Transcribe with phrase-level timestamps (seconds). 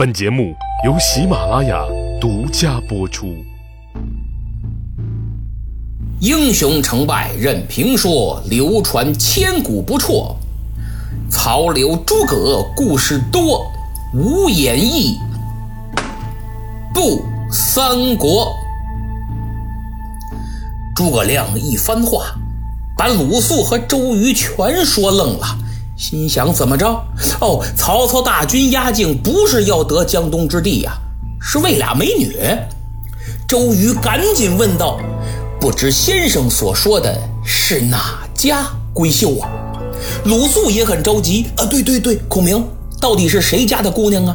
[0.00, 0.54] 本节目
[0.86, 1.84] 由喜马拉雅
[2.18, 3.36] 独家播出。
[6.20, 10.34] 英雄成败任评说，流传千古不辍。
[11.30, 13.70] 曹刘诸葛故事多，
[14.14, 15.18] 无演义
[16.94, 17.22] 不
[17.52, 18.56] 三国。
[20.96, 22.34] 诸葛亮一番话，
[22.96, 25.46] 把鲁肃和周瑜全说愣了。
[26.00, 26.86] 心想怎么着？
[27.42, 30.94] 哦，曹操大军压境，不是要得江东之地呀，
[31.38, 32.34] 是为俩美女。
[33.46, 34.98] 周瑜赶紧问道
[35.60, 39.50] ：“不知先生所说的是哪家闺秀啊？”
[40.24, 42.66] 鲁肃也很着急啊，对对对，孔明，
[42.98, 44.34] 到底是谁家的姑娘啊？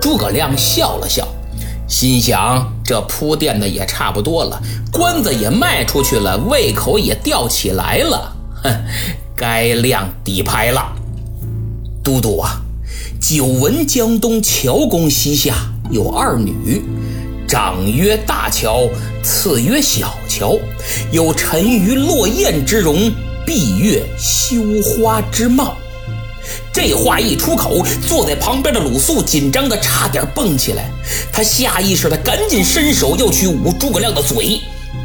[0.00, 1.26] 诸葛亮笑了笑，
[1.88, 8.32] 心想这铺垫的也差不多了，关子也卖出去了，胃口也吊起来了，
[8.62, 8.72] 哼。
[9.42, 10.92] 该亮底牌了，
[12.00, 12.62] 都督啊！
[13.20, 15.56] 久闻江东乔公膝下
[15.90, 16.80] 有二女，
[17.48, 18.88] 长曰大乔，
[19.20, 20.56] 次曰小乔，
[21.10, 23.10] 有沉鱼落雁之容，
[23.44, 25.76] 闭月羞花之貌。
[26.72, 30.88] 这话一出口，坐在旁边的鲁肃紧张的差点蹦起来，
[31.32, 34.60] 他下意识的赶紧伸手要去捂诸葛亮的嘴。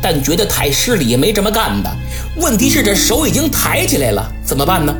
[0.09, 1.97] 但觉得太失礼，没这么干的。
[2.37, 4.95] 问题是这手已经抬起来了，怎么办呢？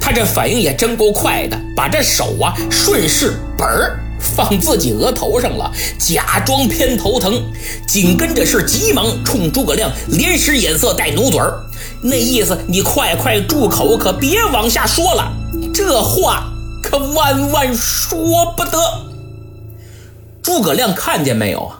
[0.00, 7.40] 他这反应也真够快的，把这手啊顺势本儿放自己额头上了，假装偏头疼。
[7.86, 11.60] 紧跟着是急忙冲诸葛亮连使眼色带努嘴儿，
[12.02, 15.32] 那意思你快快住口，可别往下说了，
[15.72, 16.48] 这话
[16.82, 18.72] 可万万说不得。
[20.42, 21.77] 诸葛亮看见没有啊？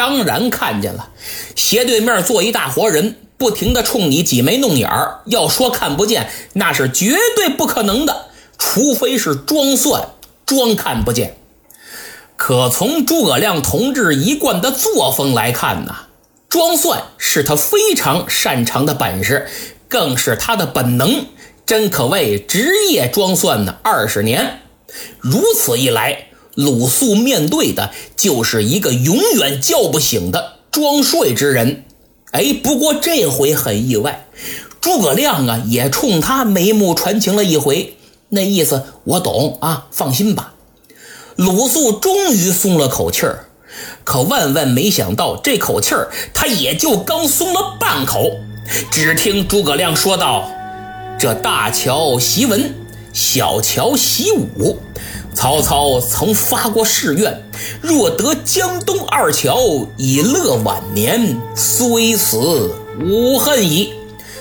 [0.00, 1.10] 当然看见了，
[1.54, 5.20] 斜对面坐一大活人，不停地冲你挤眉弄眼儿。
[5.26, 10.08] 要说看不见，那是绝对不可能的，除非是装蒜，
[10.46, 11.36] 装看不见。
[12.38, 15.94] 可从诸葛亮同志一贯的作风来看呢，
[16.48, 19.50] 装蒜是他非常擅长的本事，
[19.86, 21.26] 更是他的本能，
[21.66, 24.62] 真可谓职业装蒜呢二十年。
[25.18, 26.29] 如此一来。
[26.60, 31.84] 鲁肃面对的就是一个永远叫不醒的装睡之人。
[32.32, 34.26] 哎，不过这回很意外，
[34.80, 37.96] 诸葛亮啊也冲他眉目传情了一回，
[38.28, 40.54] 那意思我懂啊，放心吧。
[41.36, 43.46] 鲁肃终于松了口气儿，
[44.04, 48.30] 可万万没想到，这口气儿他也就刚松了半口。
[48.92, 50.48] 只听诸葛亮说道
[51.18, 52.74] ：“这大乔习文，
[53.12, 54.78] 小乔习武。”
[55.40, 57.42] 曹操曾发过誓愿，
[57.80, 59.56] 若得江东二乔，
[59.96, 63.94] 以乐晚年，虽死无恨矣。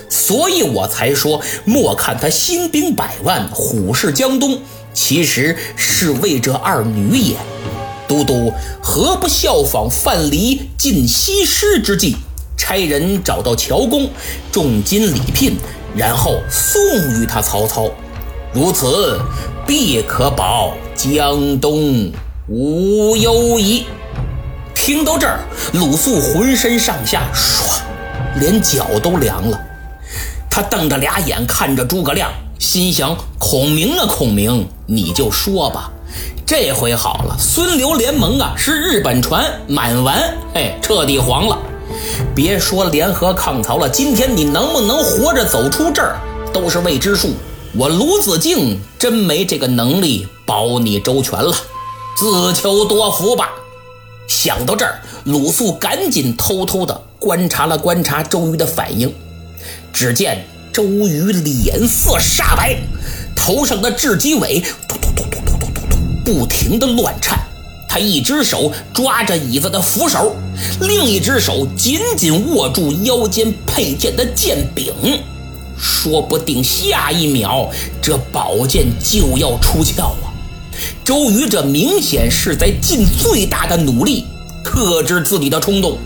[0.10, 4.60] 所以我才说，莫看他兴兵百万，虎视江东，
[4.94, 7.38] 其实是为这二女也。
[8.06, 8.52] 都督
[8.82, 12.18] 何不效仿范蠡尽西施之计，
[12.58, 14.10] 差人找到乔公，
[14.52, 15.56] 重金礼聘，
[15.96, 16.82] 然后送
[17.14, 17.90] 与他曹操。
[18.52, 19.20] 如此，
[19.68, 22.12] 必可保江东
[22.48, 23.86] 无忧矣。
[24.74, 25.42] 听到这儿，
[25.74, 27.82] 鲁肃浑身上下唰，
[28.40, 29.60] 连脚都凉了。
[30.50, 35.92] 他瞪着俩眼看着诸葛亮，心想：孔明啊，孔明，你就说吧。
[36.44, 40.20] 这回好了，孙刘联盟啊，是日本船满完，
[40.56, 41.56] 哎，彻底黄了。
[42.34, 46.20] 别说联合抗曹了，今天你能不能活着走出这儿，
[46.52, 47.36] 都是未知数。
[47.78, 51.56] 我鲁子敬真没这个能力保你周全了，
[52.18, 53.52] 自求多福吧。
[54.28, 59.14] 想到这儿，鲁肃赶紧偷偷的观察了观察周瑜的反应。
[59.94, 62.76] 只见周瑜脸色煞白，
[63.36, 67.40] 头上的雉鸡尾突突突突突突突突不停的乱颤。
[67.88, 70.36] 他一只手抓着椅子的扶手，
[70.82, 74.92] 另一只手紧紧握住腰间佩剑的剑柄。
[75.80, 77.70] 说不定下一秒
[78.02, 80.28] 这宝剑就要出鞘啊！
[81.04, 84.26] 周瑜这明显是在尽最大的努力
[84.64, 85.98] 克制自己的冲动，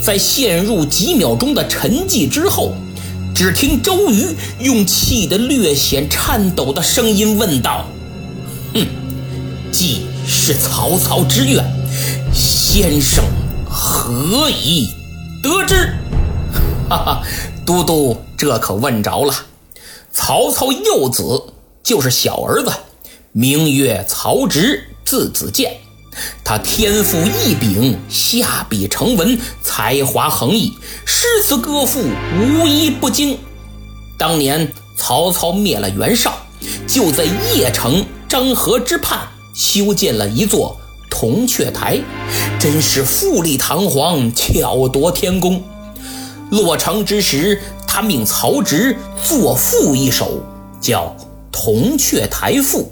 [0.00, 2.74] 在陷入几秒钟的沉寂之后，
[3.34, 4.26] 只听周瑜
[4.60, 7.86] 用气得略显颤抖的声音问道
[8.72, 8.86] ：“哼，
[9.72, 11.64] 既是曹操之愿，
[12.32, 13.24] 先生
[13.68, 14.90] 何以
[15.42, 15.94] 得知？”
[16.88, 17.22] 哈哈。
[17.66, 19.34] 都督，这可问着了。
[20.12, 21.42] 曹操幼子
[21.82, 22.72] 就是小儿子，
[23.32, 25.76] 名曰曹植，字子建。
[26.42, 30.72] 他天赋异禀，下笔成文，才华横溢，
[31.04, 32.00] 诗词歌赋
[32.38, 33.36] 无一不精。
[34.16, 36.34] 当年曹操灭了袁绍，
[36.86, 40.78] 就在邺城漳河之畔修建了一座
[41.10, 42.00] 铜雀台，
[42.58, 45.62] 真是富丽堂皇，巧夺天工。
[46.50, 50.40] 落成之时，他命曹植作赋一首，
[50.80, 51.14] 叫
[51.50, 52.88] 《铜雀台赋》。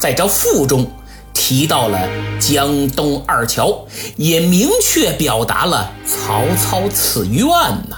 [0.00, 0.86] 在这赋中
[1.32, 1.98] 提到了
[2.38, 3.86] 江东二乔，
[4.16, 7.46] 也明确表达了曹操此愿
[7.88, 7.96] 呐。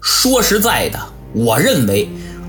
[0.00, 0.98] 说实在的，
[1.32, 2.08] 我认为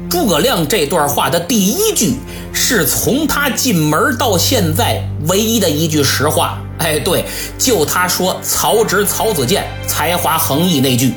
[0.10, 2.16] 诸葛亮这段话的第一句
[2.52, 6.62] 是从他进门到现在唯一的一句实话。
[6.80, 7.26] 哎，对，
[7.58, 11.14] 就他说曹植、曹子建才华横溢那句，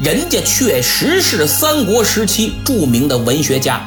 [0.00, 3.80] 人家确实是三国时期著名的文学家。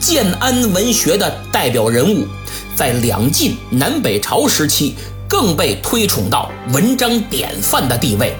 [0.00, 2.26] 建安文学的代表人物，
[2.74, 4.96] 在两晋南北朝时期
[5.28, 8.34] 更被推崇到文章典范的地位。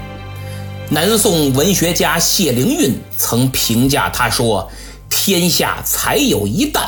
[0.89, 4.69] 南宋文学家谢灵运曾评价他说
[5.11, 6.81] ：“天下才有一旦，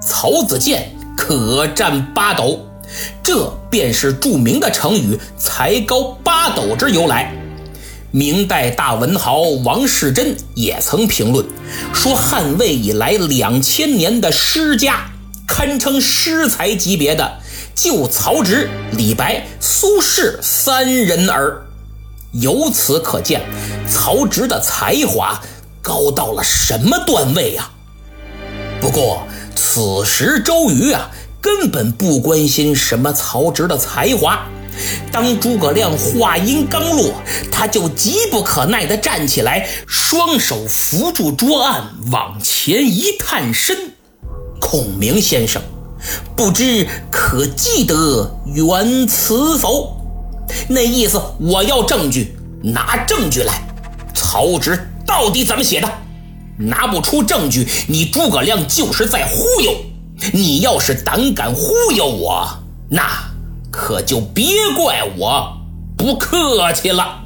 [0.00, 2.64] 曹子建可占八斗。”
[3.22, 7.32] 这便是著名的成语“才高八斗”之由来。
[8.10, 11.46] 明代大文豪王世贞也曾评论
[11.94, 15.10] 说：“汉魏以来两千年的诗家，
[15.46, 17.38] 堪称诗才级别的，
[17.74, 21.62] 就曹植、李白、苏轼三人耳。”
[22.32, 23.42] 由此可见，
[23.88, 25.40] 曹植的才华
[25.82, 27.70] 高到了什么段位呀？
[28.80, 31.10] 不过此时周瑜啊，
[31.40, 34.46] 根本不关心什么曹植的才华。
[35.12, 37.12] 当诸葛亮话音刚落，
[37.50, 43.92] 他就急不可耐地站起来，双手扶住桌案，往前一探身。
[44.60, 45.60] 孔明先生，
[46.36, 49.96] 不知可记得原词否？
[50.68, 53.62] 那意思，我要证据，拿证据来。
[54.14, 55.88] 曹植到底怎么写的？
[56.56, 59.74] 拿不出证据，你诸葛亮就是在忽悠。
[60.32, 62.48] 你要是胆敢忽悠我，
[62.88, 63.30] 那……
[63.72, 65.56] 可就别怪我
[65.96, 67.20] 不客气了。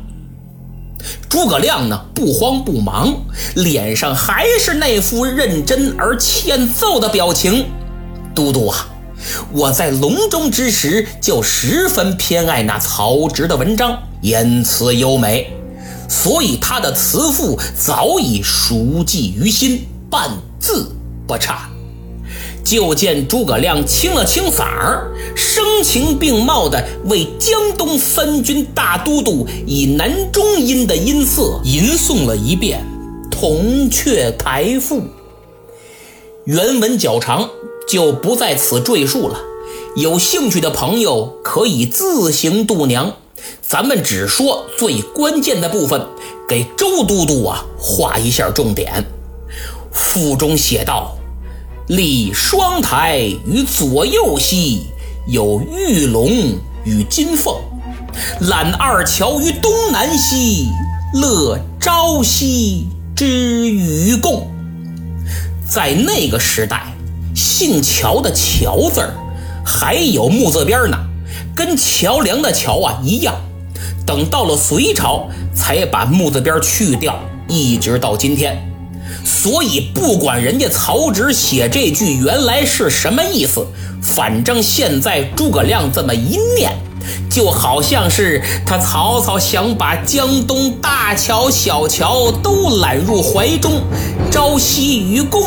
[1.26, 3.14] 诸葛亮呢，不慌不忙，
[3.54, 7.66] 脸上还是那副认真而欠揍的表情。
[8.34, 8.86] 都督啊，
[9.52, 15.50] 我在隆中之时就十分偏爱那曹植的文章，言辞优美，
[16.10, 20.30] 所以他的词赋早已熟记于心，半
[20.60, 20.94] 字
[21.26, 21.70] 不差。
[22.64, 32.82] 就见诸葛亮清了清嗓儿，声情并茂地为江东三军大都督以南中音的音色吟诵了一遍
[33.30, 35.00] 《铜雀台赋》。
[36.46, 37.50] 原文较长，
[37.86, 39.38] 就不在此赘述了。
[39.96, 43.14] 有兴趣的朋友可以自行度娘。
[43.60, 46.06] 咱们只说最关键的部分，
[46.48, 49.04] 给周都督啊画一下重点。
[49.92, 51.14] 赋中写道。
[51.88, 54.86] 立双台于左右西，
[55.26, 56.30] 有玉龙
[56.84, 57.56] 与金凤；
[58.40, 60.68] 揽二乔于东南西，
[61.12, 64.50] 乐朝夕之与共。
[65.68, 66.94] 在那个时代，
[67.34, 69.12] 姓乔的乔字儿
[69.62, 70.96] 还有木字边呢，
[71.54, 73.34] 跟桥梁的桥啊一样。
[74.06, 78.73] 等到了隋朝，才把木字边去掉，一直到今天。
[79.24, 83.66] 所以，不管人家曹植写这句原来是什么意思，
[84.02, 86.72] 反正现在诸葛亮这么一念，
[87.30, 93.82] 就好像是他曹操想把江东大乔小乔都揽入怀中，
[94.30, 95.42] 朝夕与共，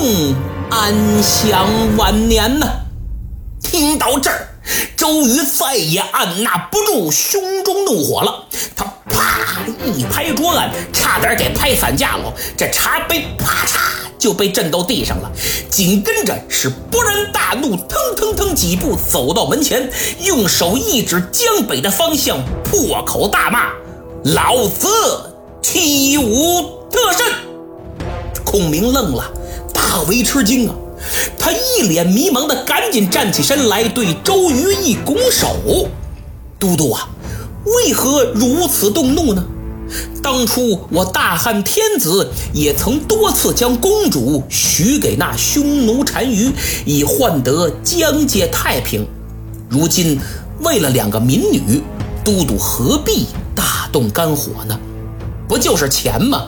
[0.69, 1.67] 安享
[1.97, 2.67] 晚年呢。
[3.61, 4.46] 听到这儿，
[4.97, 8.45] 周瑜再也按捺不住胸中怒火了，
[8.75, 9.39] 他啪
[9.95, 12.33] 一拍桌案，差点给拍散架了。
[12.57, 13.77] 这茶杯啪嚓
[14.17, 15.31] 就被震到地上了。
[15.69, 19.89] 紧跟着是勃然大怒，腾腾腾几步走到门前，
[20.23, 23.69] 用手一指江北的方向，破口大骂
[24.35, 24.87] ：“老子
[25.61, 27.25] 欺无特甚！”
[28.43, 29.23] 孔明愣了，
[29.73, 30.75] 大为吃惊啊。
[31.39, 35.89] 他一脸迷茫的赶紧站起身来，对周瑜一拱手
[36.59, 37.07] ：“都督啊，
[37.65, 39.43] 为何如此动怒呢？
[40.21, 46.51] 当初我大汉天子也曾多次将公主许给那匈奴单于，
[46.85, 49.07] 以换得疆界太平。
[49.69, 50.19] 如今
[50.59, 51.81] 为了两个民女，
[52.23, 54.77] 都督何必大动肝火呢？
[55.47, 56.47] 不就是钱吗？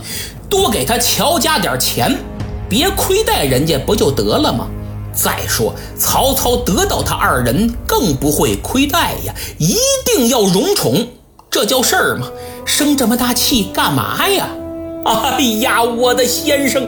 [0.50, 2.20] 多给他乔家点钱。”
[2.70, 4.68] 别亏待人家不就得了吗？
[5.12, 11.08] 再说曹操得到他二人，更不会亏待呀，一定要荣宠，
[11.50, 12.28] 这叫事儿吗？
[12.64, 14.48] 生这么大气干嘛呀？
[15.04, 16.88] 哎呀，我的先生！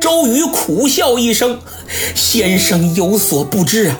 [0.00, 1.58] 周瑜苦笑一声
[2.14, 3.98] ：“先生有所不知啊，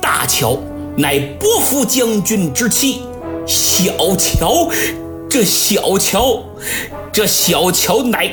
[0.00, 0.58] 大乔
[0.96, 3.02] 乃伯服将军之妻。
[3.46, 4.68] 小乔，
[5.28, 6.42] 这小乔，
[7.12, 8.30] 这小乔乃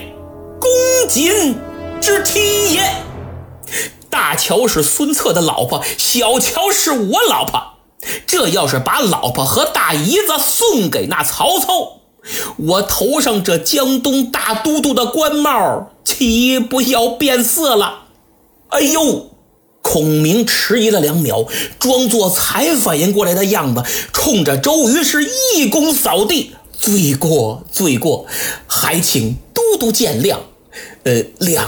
[0.59, 0.69] 公
[1.09, 1.55] 瑾
[1.99, 3.03] 之妻也。
[4.09, 7.73] 大乔是孙策的老婆，小乔是我老婆。
[8.25, 11.99] 这要是把老婆和大姨子送给那曹操，
[12.57, 18.03] 我头上这江东大都督的官帽岂不要变色了？
[18.69, 19.31] 哎呦！
[19.81, 21.45] 孔明迟疑了两秒，
[21.79, 28.25] 装作才反应过来的样子，冲着周瑜是一躬扫地：“罪过，罪过，
[28.67, 30.39] 还请都督见谅。
[31.03, 31.63] 呃，谅，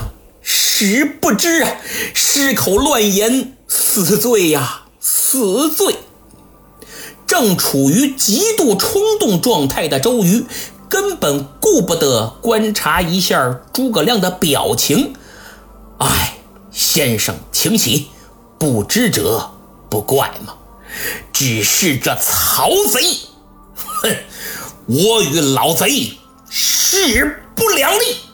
[0.87, 1.75] 实不知啊，
[2.13, 5.95] 失口乱言，死罪呀，死罪。”
[7.27, 10.45] 正处于极度冲动状态的周瑜，
[10.87, 15.15] 根本顾不得观察一下诸葛亮的表情。
[15.97, 16.35] 哎。
[16.71, 18.07] 先生，请起。
[18.57, 19.51] 不知者
[19.89, 20.53] 不怪嘛。
[21.33, 23.01] 只是这曹贼，
[23.75, 24.15] 哼！
[24.85, 26.13] 我与老贼
[26.49, 28.28] 势不两立。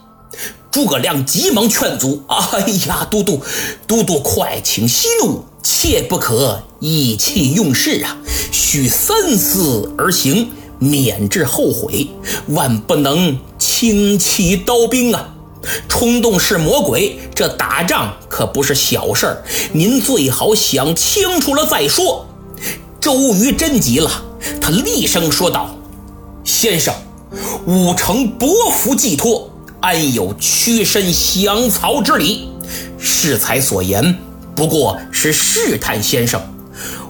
[0.75, 3.41] 诸葛亮急忙劝阻：“哎呀，都督，
[3.87, 8.17] 都督快请息怒，切不可意气用事啊！
[8.51, 12.09] 需三思而行，免致后悔。
[12.47, 15.33] 万不能轻骑刀兵啊！”
[15.87, 22.27] 冲动是魔鬼，这打仗可不是小事儿，您最好想清楚了再说。
[22.99, 24.11] 周瑜真急了，
[24.59, 25.73] 他厉声说道
[26.43, 26.93] ：“先生，
[27.65, 29.49] 吾承伯服寄托，
[29.85, 32.49] 安有屈身降曹之理？
[32.97, 34.17] 适才所言，
[34.55, 36.41] 不过是试探先生。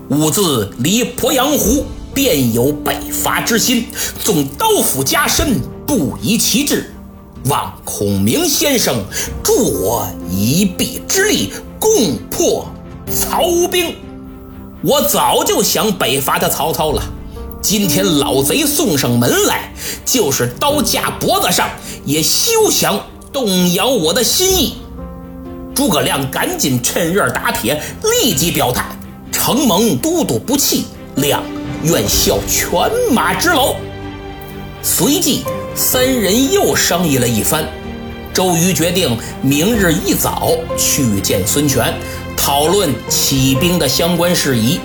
[0.10, 3.88] 吾自离鄱阳湖，便有北伐之心，
[4.22, 6.92] 纵刀斧加身，不遗其志。”
[7.48, 9.06] 望孔明先生
[9.42, 12.68] 助我一臂之力，共破
[13.10, 13.40] 曹
[13.72, 13.96] 兵。
[14.82, 17.02] 我早就想北伐的曹操了。
[17.62, 19.74] 今天老贼送上门来，
[20.06, 21.68] 就是刀架脖子上，
[22.06, 22.98] 也休想
[23.34, 24.76] 动摇我的心意。
[25.74, 27.82] 诸葛亮赶紧趁热打铁，
[28.22, 28.86] 立即表态：
[29.32, 30.86] 承蒙都督不弃，
[31.16, 31.44] 亮
[31.84, 32.70] 愿效犬
[33.12, 33.76] 马之劳。
[34.82, 35.44] 随即。
[35.78, 37.66] 三人又商议了一番，
[38.34, 41.94] 周瑜决定明日一早去见孙权，
[42.38, 44.80] 讨论起兵的相关事宜。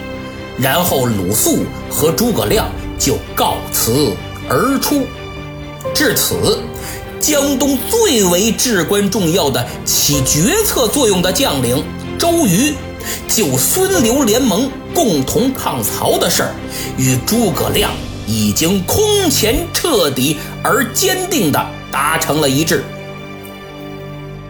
[0.59, 4.13] 然后鲁肃和诸葛亮就告辞
[4.51, 5.07] 而出。
[5.95, 6.59] 至此，
[7.21, 11.83] 江东最为至关重要的起决策作用的将领
[12.19, 12.75] 周瑜，
[13.29, 16.55] 就孙刘联盟共同抗曹的事儿，
[16.99, 17.91] 与诸葛亮。
[18.27, 22.85] 已经空前彻底而坚定地达成了一致。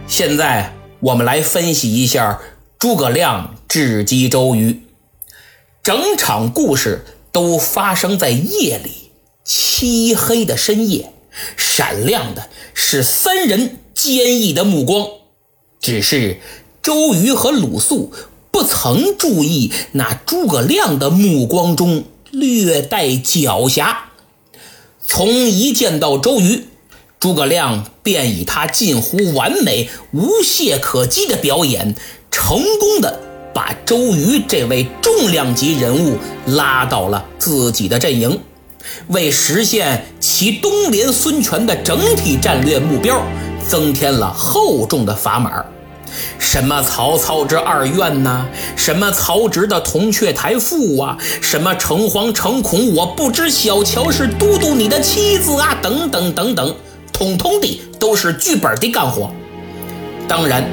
[0.07, 2.39] 现在我们来分析一下
[2.77, 4.83] 诸葛亮智击周瑜。
[5.81, 9.00] 整场故事都发生在夜里，
[9.53, 11.11] 漆黑的深夜，
[11.57, 15.05] 闪亮的是三人坚毅的目光。
[15.81, 16.39] 只是
[16.81, 18.13] 周瑜和鲁肃
[18.49, 22.05] 不曾注意那诸葛亮的目光中。
[22.31, 23.93] 略带狡黠。
[25.05, 26.63] 从一见到周瑜，
[27.19, 31.93] 诸葛亮便以他近乎完美、无懈可击的表演，
[32.31, 33.19] 成功的
[33.53, 38.39] 把周瑜这位重量级人物拉到了自己的阵营，
[39.07, 43.21] 为实现其东联孙权的整体战略目标，
[43.67, 45.63] 增添了厚重的砝码。
[46.37, 48.45] 什么曹操之二院呐？
[48.75, 51.17] 什么曹植的铜雀台赋啊？
[51.41, 52.93] 什么诚惶诚恐？
[52.93, 55.77] 我不知小乔是都督你的妻子啊！
[55.81, 56.75] 等等等等，
[57.13, 59.31] 统统的都是剧本的干活。
[60.27, 60.65] 当然，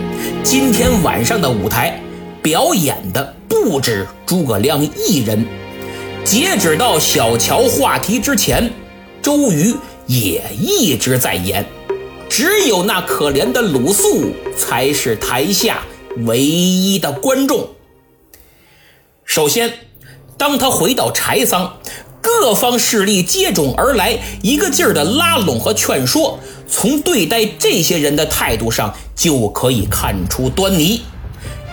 [0.43, 2.01] 今天晚上的舞台
[2.43, 5.47] 表演的不止诸葛亮一人。
[6.31, 8.71] 截止到小乔话题之前，
[9.23, 9.75] 周瑜
[10.07, 11.65] 也一直在演。
[12.29, 15.79] 只有那可怜的鲁肃才是台下
[16.27, 17.71] 唯一的观众。
[19.25, 19.73] 首先，
[20.37, 21.79] 当他回到柴桑，
[22.21, 31.01] 各方势力接踵而来，一个劲儿的拉拢和劝说，从对待这些人的态度上就可以看出端倪。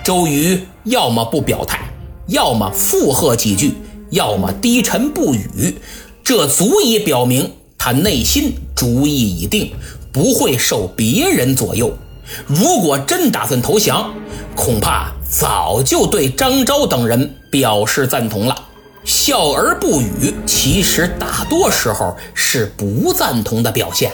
[0.01, 1.89] 周瑜要么不表态，
[2.27, 3.73] 要么附和几句，
[4.15, 5.77] 要么低沉不语，
[6.23, 9.71] 这足以表明他内心主意已定。
[10.11, 11.93] 不会受别人左右。
[12.47, 14.13] 如果真打算投降，
[14.55, 18.55] 恐怕早就对张昭等人表示赞同了。
[19.03, 24.09] 笑而不语，其实大多时候是不赞同的表现。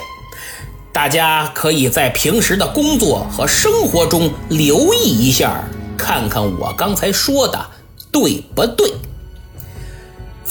[0.92, 5.64] 大家可以在平时的工作和生活中留意一下，
[5.96, 7.64] 看看我刚才说的
[8.10, 8.92] 对不对。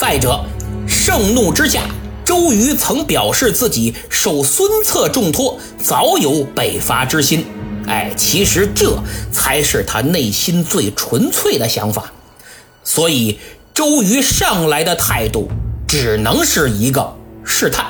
[0.01, 0.43] 再者。
[0.87, 1.83] 盛怒之下，
[2.25, 7.45] 周瑜曾表示自己受孙策重托，早有北伐之心。
[7.85, 8.97] 哎，其实这
[9.31, 12.11] 才是他内心最纯粹的想法。
[12.83, 13.37] 所以，
[13.75, 15.47] 周瑜上来的态度
[15.87, 17.15] 只能是一个
[17.45, 17.85] 试探。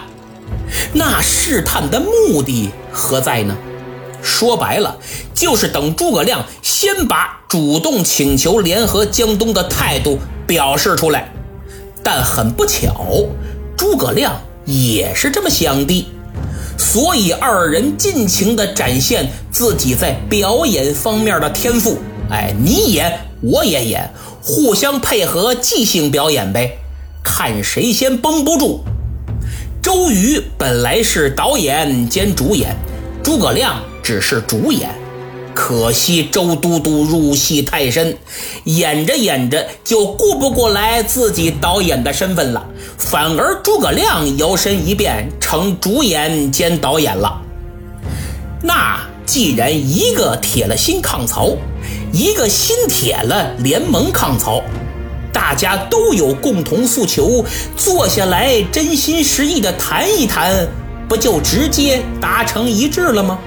[0.91, 3.55] 那试探的目的何在呢？
[4.21, 4.97] 说白了，
[5.33, 11.31] 就是等诸葛亮先把主动请求联合江东的态度表示出来。
[12.03, 13.25] 但很不巧，
[13.77, 16.07] 诸葛亮也是这么想的，
[16.77, 21.97] 所以二人尽情地展现自己在表演方面的天赋。
[22.29, 24.09] 哎，你演我也演，
[24.41, 26.77] 互相配合即兴表演呗，
[27.23, 28.83] 看谁先绷不住。
[29.81, 32.75] 周瑜本来是导演兼主演，
[33.23, 34.89] 诸葛亮只是主演。
[35.53, 38.17] 可惜周都督入戏太深，
[38.63, 42.65] 演着演着就顾不过来自己导演的身份了，
[42.97, 47.41] 反而诸葛亮摇身一变成主演兼导演了。
[48.63, 51.55] 那既然一个铁了心抗曹，
[52.11, 54.61] 一个心铁了联盟抗曹，
[55.33, 57.43] 大家都有共同诉求，
[57.75, 60.67] 坐下来真心实意的谈一谈，
[61.07, 63.39] 不就直接达成一致了吗？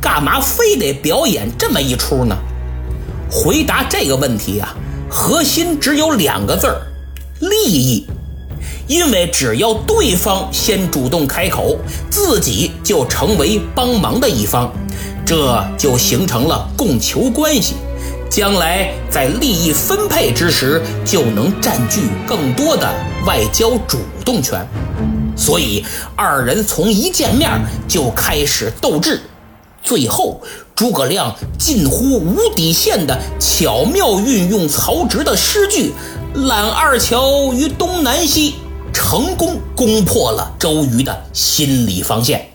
[0.00, 2.36] 干嘛非得表演这么一出呢？
[3.30, 4.74] 回答这个问题啊，
[5.08, 6.82] 核心只有两个字儿：
[7.40, 8.06] 利益。
[8.88, 11.76] 因为只要对方先主动开口，
[12.10, 14.72] 自己就成为帮忙的一方，
[15.24, 17.74] 这就形成了供求关系。
[18.28, 22.88] 将来在利益分配之时，就能占据更多的
[23.26, 24.66] 外交主动权。
[25.36, 25.84] 所以
[26.16, 27.48] 二人从一见面
[27.86, 29.20] 就开始斗智。
[29.82, 30.40] 最后，
[30.74, 35.92] 诸葛亮近乎无底线的巧妙运用曹植的诗句
[36.34, 38.54] “揽二乔于东南西”，
[38.92, 42.50] 成功攻破了周瑜的心理防线。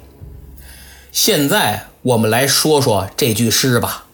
[1.11, 4.05] 现在我们来说说这句诗吧。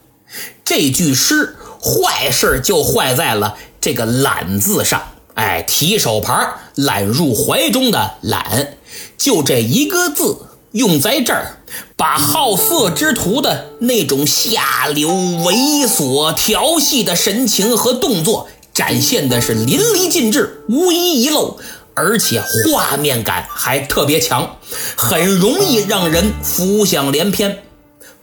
[0.63, 5.01] 这句诗坏事就坏在了这个“揽”字上。
[5.33, 8.77] 哎，提手旁“揽入怀中”的“揽”，
[9.17, 10.37] 就这一个字。
[10.71, 11.57] 用在这儿，
[11.97, 21.57] 把好色之徒的那种下流、猥琐、调戏的神情和动作展现的是淋漓尽致、无一遗漏，
[21.93, 24.57] 而且画面感还特别强，
[24.95, 27.59] 很容易让人浮想联翩。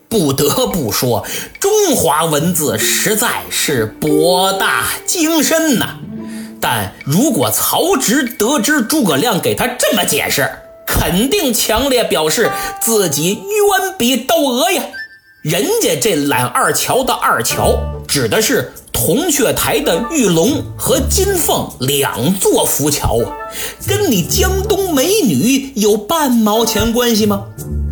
[0.09, 1.27] 不得不说，
[1.61, 5.99] 中华文字实在是博大精深呐。
[6.61, 10.51] 但如果曹植得知诸葛亮给他这么解释，
[10.89, 14.83] 肯定强烈表示自己远比窦娥呀！
[15.43, 23.37] 人家这揽二乔的二乔，指的是铜雀台的玉龙和金凤两座浮桥啊，
[23.87, 27.45] 跟你江东美女有半毛钱关系吗？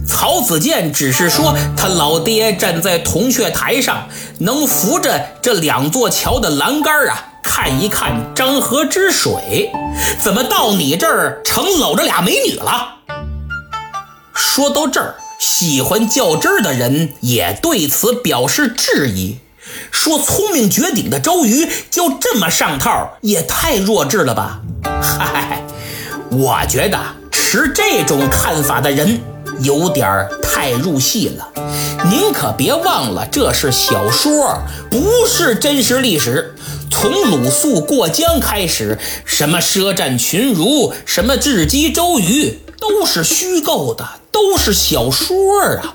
[0.09, 7.35] 曹子建只是说他老爹站在铜雀台上，能扶着这两座桥的栏杆啊。
[7.46, 9.70] 看一看漳河之水，
[10.20, 12.96] 怎么到你这儿成搂着俩美女了？
[14.35, 19.38] 说到这儿，喜欢较真儿的人也对此表示质疑，
[19.92, 24.61] 说聪明绝顶的周瑜就这么上套，也太弱智了吧？
[25.00, 25.62] 嗨，
[26.32, 26.98] 我觉得
[27.30, 29.20] 持这种看法的人
[29.61, 31.48] 有点儿太入戏了。
[32.11, 34.59] 您可别忘了，这是小说，
[34.90, 36.56] 不是真实历史。
[36.90, 45.37] 从鲁肃过江开始，什么舌战群儒，什么智击周瑜，都是虚构的，都是小说
[45.83, 45.94] 啊。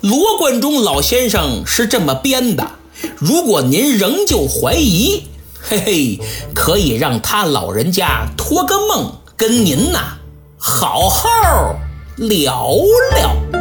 [0.00, 2.72] 罗贯中老先生是这么编的。
[3.16, 5.24] 如果您仍旧怀疑，
[5.60, 6.20] 嘿嘿，
[6.54, 10.18] 可以让他老人家托个梦，跟您呐
[10.56, 11.28] 好好
[12.16, 12.68] 聊
[13.14, 13.57] 聊。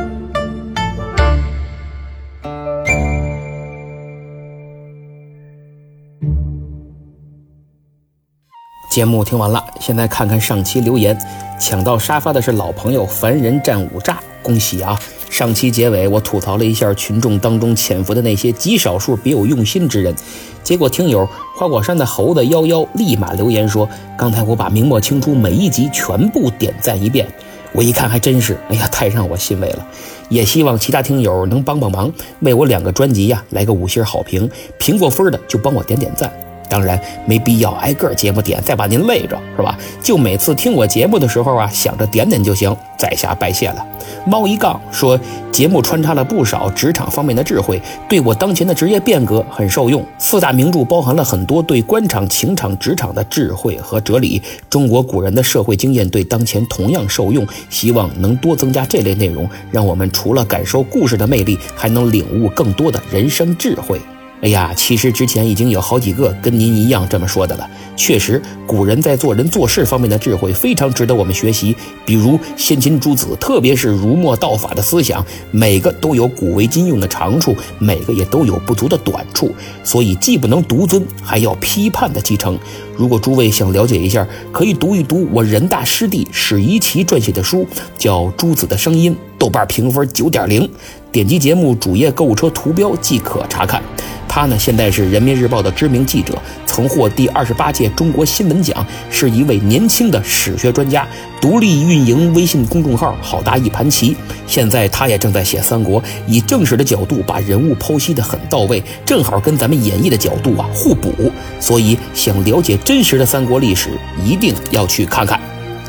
[8.98, 11.16] 节目听完了，现在看看上期留言。
[11.60, 15.00] 抢到沙发的是老朋友凡人战五炸，恭喜啊！
[15.30, 20.16] 上期结尾我吐槽了一下群众当中潜伏的那些极少数别有用心之人，
[20.64, 27.28] 结果听友花果山的猴子幺幺立马留言说：“刚才我把明末清初每一集全部点赞一遍，
[27.74, 29.86] 我一看还真是，哎呀，太让我欣慰了。
[30.28, 36.34] 也希望其他听友能帮帮忙，为我两个专辑呀来个五星好评，评过分的就帮我点点赞。”
[36.70, 39.78] 当然没必要挨个节目点，再把您累着，是吧？
[40.02, 42.76] 就每次听我节目的时候啊，想着点点就行。
[42.98, 43.86] 在下拜谢了。
[44.26, 45.20] 猫一杠说，
[45.52, 50.04] 节目穿插了不少职场方面的智慧，对我当前的职业变革很受用。
[50.18, 57.46] 四大名著包含了很多对官场、情场、职场的智慧和哲理，中国古人的社会经验对当前同样受用。
[57.70, 64.02] 希望能多增加这类内容，让我们除了感受故事的魅力，还能领悟更多的人生智慧。
[64.42, 67.68] 哎呀，其实之前已经有好几个跟您一样这么说的了。
[67.96, 71.76] 确实，古人在做人做事方面的智慧非常值得我们学习。
[72.06, 79.52] 比如先秦诸子，特别是儒墨道法的思想，每个都有古为今用的长处，每个也都有不足的短处。
[79.84, 82.58] 所以既不能独尊，还要批判的继承。
[82.98, 87.66] 如果诸位想了解一下，可以读一读我人大师弟史一奇撰写的书，
[87.98, 90.68] 叫《诸子的声音》，豆瓣评分九点零。
[91.12, 93.82] 点击节目主页购物车图标即可查看。
[94.28, 101.08] 他呢，现在是人民日报的知名记者，曾获第二十八届中国新闻奖，是一位年轻的史学专家，
[101.42, 104.16] 独立运营微信公众号“好大一盘棋”。
[104.46, 111.32] 现在他也正在写三国，以正史的角度把人物剖析得很到位，正好跟咱们演绎的角度啊互补。
[111.60, 113.90] 所以想了解真实的三国历史，
[114.24, 115.38] 一定要去看看。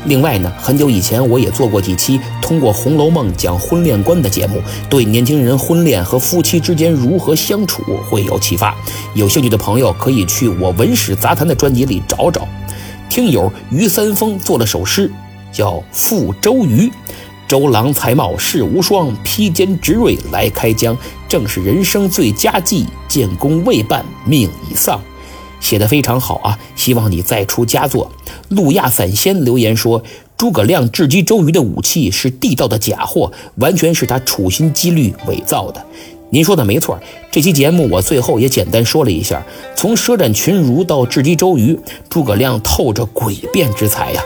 [0.03, 8.75] 另外呢，很久以前我也做过几期通过《红楼梦》讲婚恋观的节目，对年轻人婚恋和夫妻之间如何相处会有启发。
[9.13, 12.45] 有兴趣的朋友可以去我文史杂谈的专辑里找找。
[13.09, 15.09] 听友于三丰做了首诗，
[15.53, 16.87] 叫《赋周瑜》：
[17.47, 20.97] 周郎才貌世无双，披坚执锐来开疆，
[21.29, 25.01] 正是人生最佳绩，建功未半命已丧。
[25.59, 26.59] 写得非常好啊！
[26.75, 28.11] 希望你再出佳作。
[28.49, 30.03] 路亚散仙留言说，
[30.37, 35.85] 诸葛亮智击周瑜的武器是地道的假货，完全是他处心积虑伪造的。
[36.31, 36.99] 您说的没错。
[37.31, 39.43] 这期节目我最后也简单说了一下，
[39.75, 41.77] 从舌战群儒到智击周瑜，
[42.09, 44.21] 诸葛亮透着诡辩之才呀。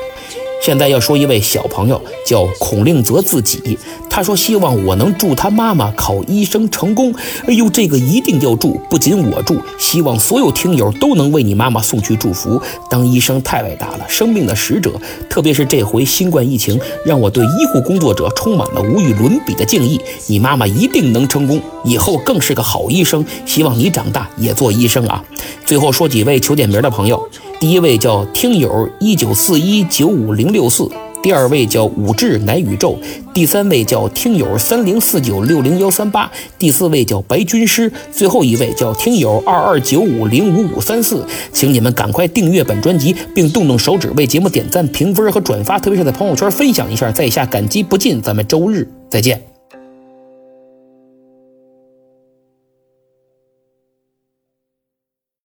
[0.63, 3.77] 现在要说一位小朋友，叫孔令泽自己。
[4.09, 7.13] 他说希望我能祝他妈妈考医生成功。
[7.45, 12.61] 哎呦，这个一定要祝，不仅我祝，希望所有听友都能为你妈妈送去祝福。
[12.89, 14.93] 当医生太伟大了，生命的使者，
[15.29, 19.99] 特别是这回新冠疫情，让我对医护工作者充满了无与伦比的敬意。
[20.27, 23.25] 你妈妈一定能成功，以后更是个好医生。
[23.45, 25.21] 希望你长大也做医生啊！
[25.65, 27.27] 最后说几位求点名的朋友。
[27.63, 30.85] 第一位叫听友一九四一九五零六四，
[31.21, 32.97] 第二位叫武志乃宇宙，
[33.33, 48.21] 第三位叫听友三零四九六零幺三八，第四位叫白军师，最后一位叫听友二二九五零五五三四，请你们赶快订阅本专辑，并动动手指为节目点赞、评分和转发，特别是在朋友圈分享一下，在下感激不尽。
[48.21, 49.52] 咱们周日再见。